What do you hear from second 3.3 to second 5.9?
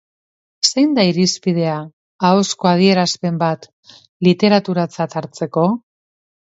bat literaturatzat hartzeko?